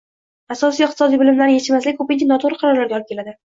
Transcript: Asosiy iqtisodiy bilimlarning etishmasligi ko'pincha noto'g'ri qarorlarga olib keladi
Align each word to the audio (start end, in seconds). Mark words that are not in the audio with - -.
Asosiy 0.55 0.85
iqtisodiy 0.85 1.21
bilimlarning 1.25 1.59
etishmasligi 1.61 2.01
ko'pincha 2.01 2.31
noto'g'ri 2.35 2.61
qarorlarga 2.65 3.01
olib 3.01 3.09
keladi 3.15 3.39